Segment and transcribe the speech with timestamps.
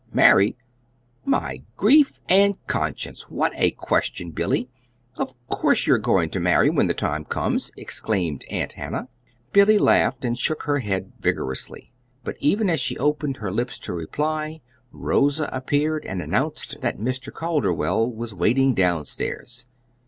[0.11, 0.57] Marry?
[1.25, 4.67] My grief and conscience, what a question, Billy!
[5.15, 9.09] Of course you're going to marry when the time comes!" exclaimed Aunt Hannah.
[9.53, 11.93] Billy laughed and shook her head vigorously.
[12.23, 14.61] But even as she opened her lips to reply,
[14.91, 17.31] Rosa appeared and announced that Mr.
[17.31, 19.67] Calderwell was waiting down stairs.